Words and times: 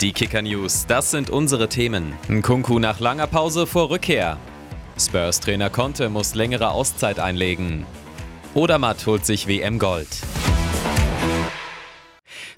Die 0.00 0.12
Kicker 0.12 0.40
News, 0.40 0.86
das 0.86 1.10
sind 1.10 1.28
unsere 1.28 1.68
Themen. 1.68 2.14
Nkunku 2.26 2.78
nach 2.78 3.00
langer 3.00 3.26
Pause 3.26 3.66
vor 3.66 3.90
Rückkehr. 3.90 4.38
Spurs-Trainer 4.98 5.68
Conte 5.68 6.08
muss 6.08 6.34
längere 6.34 6.70
Auszeit 6.70 7.18
einlegen. 7.18 7.84
Odermatt 8.54 9.06
holt 9.06 9.26
sich 9.26 9.46
WM 9.46 9.78
Gold. 9.78 10.08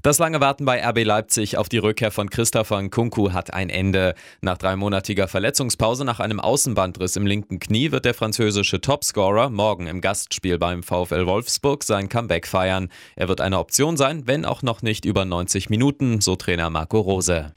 Das 0.03 0.19
lange 0.19 0.41
Warten 0.41 0.65
bei 0.65 0.85
RB 0.85 1.05
Leipzig 1.05 1.57
auf 1.57 1.69
die 1.69 1.79
Rückkehr 1.79 2.11
von 2.11 2.29
Christopher 2.29 2.83
Nkunku 2.83 3.31
hat 3.31 3.55
ein 3.55 3.71
Ende. 3.71 4.17
Nach 4.41 4.59
dreimonatiger 4.59 5.29
Verletzungspause 5.29 6.05
nach 6.05 6.19
einem 6.19 6.41
Außenbandriss 6.41 7.15
im 7.15 7.25
linken 7.25 7.61
Knie 7.61 7.93
wird 7.93 8.05
der 8.05 8.15
französische 8.15 8.81
Topscorer 8.81 9.49
morgen 9.49 9.87
im 9.87 10.01
Gastspiel 10.01 10.59
beim 10.59 10.83
VfL 10.83 11.27
Wolfsburg 11.27 11.85
sein 11.85 12.09
Comeback 12.09 12.49
feiern. 12.49 12.89
Er 13.15 13.29
wird 13.29 13.41
eine 13.41 13.61
Option 13.61 13.97
sein, 13.97 14.27
wenn 14.27 14.45
auch 14.45 14.63
noch 14.63 14.83
nicht 14.83 15.05
über 15.05 15.25
90 15.25 15.71
Minuten, 15.71 16.21
so 16.21 16.35
Trainer 16.35 16.69
Marco 16.69 16.99
Rose. 16.99 17.53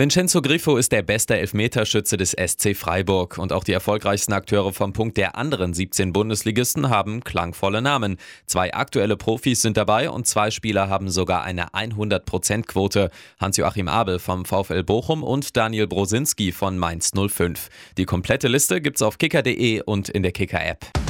Vincenzo 0.00 0.40
Griffo 0.40 0.78
ist 0.78 0.92
der 0.92 1.02
beste 1.02 1.36
Elfmeterschütze 1.36 2.16
des 2.16 2.30
SC 2.30 2.74
Freiburg 2.74 3.36
und 3.36 3.52
auch 3.52 3.64
die 3.64 3.74
erfolgreichsten 3.74 4.32
Akteure 4.32 4.72
vom 4.72 4.94
Punkt 4.94 5.18
der 5.18 5.36
anderen 5.36 5.74
17 5.74 6.14
Bundesligisten 6.14 6.88
haben 6.88 7.22
klangvolle 7.22 7.82
Namen. 7.82 8.16
Zwei 8.46 8.72
aktuelle 8.72 9.18
Profis 9.18 9.60
sind 9.60 9.76
dabei 9.76 10.08
und 10.08 10.26
zwei 10.26 10.50
Spieler 10.50 10.88
haben 10.88 11.10
sogar 11.10 11.42
eine 11.42 11.74
100%-Quote. 11.74 13.10
Hans-Joachim 13.38 13.88
Abel 13.88 14.18
vom 14.20 14.46
VfL 14.46 14.84
Bochum 14.84 15.22
und 15.22 15.54
Daniel 15.54 15.86
Brosinski 15.86 16.50
von 16.50 16.78
Mainz 16.78 17.10
05. 17.12 17.68
Die 17.98 18.06
komplette 18.06 18.48
Liste 18.48 18.80
gibt's 18.80 19.02
auf 19.02 19.18
kicker.de 19.18 19.82
und 19.82 20.08
in 20.08 20.22
der 20.22 20.32
Kicker-App. 20.32 21.09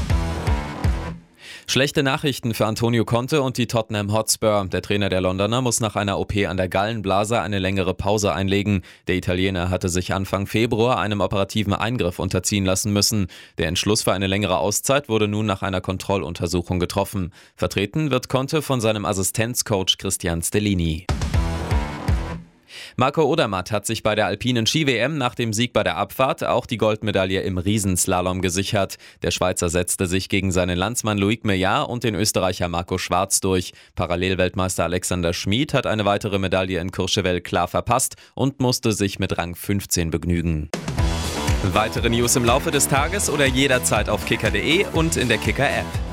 Schlechte 1.71 2.03
Nachrichten 2.03 2.53
für 2.53 2.67
Antonio 2.67 3.05
Conte 3.05 3.43
und 3.43 3.57
die 3.57 3.69
Tottenham 3.69 4.13
Hotspur. 4.13 4.67
Der 4.73 4.83
Trainer 4.83 5.09
der 5.09 5.21
Londoner 5.21 5.63
muss 5.63 5.79
nach 5.79 5.95
einer 5.95 6.19
OP 6.19 6.35
an 6.39 6.57
der 6.57 6.69
Gallenblase 6.69 7.41
eine 7.41 7.61
längere 7.61 7.95
Pause 7.95 8.33
einlegen. 8.33 8.83
Der 9.07 9.15
Italiener 9.15 9.71
hatte 9.71 9.89
sich 9.89 10.13
Anfang 10.13 10.49
Februar 10.49 10.99
einem 10.99 11.21
operativen 11.21 11.73
Eingriff 11.73 12.19
unterziehen 12.19 12.65
lassen 12.65 12.93
müssen. 12.93 13.29
Der 13.59 13.69
Entschluss 13.69 14.03
für 14.03 14.13
eine 14.13 14.27
längere 14.27 14.59
Auszeit 14.59 15.09
wurde 15.09 15.29
nun 15.29 15.47
nach 15.47 15.63
einer 15.63 15.81
Kontrolluntersuchung 15.81 16.81
getroffen. 16.81 17.33
Vertreten 17.55 18.11
wird 18.11 18.29
Conte 18.29 18.63
von 18.63 18.81
seinem 18.81 19.05
Assistenzcoach 19.05 19.97
Christian 19.97 20.43
Stellini. 20.43 21.07
Marco 23.01 23.23
Odermatt 23.25 23.73
hat 23.73 23.87
sich 23.87 24.03
bei 24.03 24.15
der 24.15 24.27
alpinen 24.27 24.67
Ski-WM 24.67 25.17
nach 25.17 25.35
dem 25.35 25.55
Sieg 25.55 25.73
bei 25.73 25.83
der 25.83 25.97
Abfahrt 25.97 26.45
auch 26.45 26.67
die 26.67 26.77
Goldmedaille 26.77 27.41
im 27.41 27.57
Riesenslalom 27.57 28.43
gesichert. 28.43 28.99
Der 29.23 29.31
Schweizer 29.31 29.71
setzte 29.71 30.05
sich 30.05 30.29
gegen 30.29 30.53
seinen 30.53 30.77
Landsmann 30.77 31.17
Loic 31.17 31.43
Meillard 31.47 31.89
und 31.89 32.05
den 32.05 32.15
Österreicher 32.15 32.69
Marco 32.69 32.99
Schwarz 32.99 33.41
durch. 33.41 33.73
Parallelweltmeister 33.95 34.85
Alexander 34.85 35.33
Schmid 35.33 35.73
hat 35.73 35.87
eine 35.87 36.05
weitere 36.05 36.39
Medaille 36.39 36.79
in 36.79 36.93
Courchevel 36.93 37.41
klar 37.41 37.69
verpasst 37.69 38.17
und 38.35 38.61
musste 38.61 38.93
sich 38.93 39.19
mit 39.19 39.39
Rang 39.39 39.55
15 39.55 40.11
begnügen. 40.11 40.69
Weitere 41.73 42.11
News 42.11 42.37
im 42.37 42.45
Laufe 42.45 42.71
des 42.71 42.87
Tages 42.87 43.31
oder 43.31 43.47
jederzeit 43.47 44.11
auf 44.11 44.27
kicker.de 44.27 44.85
und 44.93 45.17
in 45.17 45.29
der 45.29 45.39
Kicker-App. 45.39 46.10